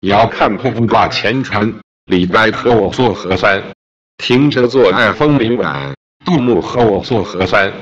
[0.00, 1.74] 遥看瀑布挂前川
[2.06, 3.72] 李白和我做核酸
[4.16, 5.92] 停车坐爱枫林晚
[6.24, 7.72] 杜牧和我做核酸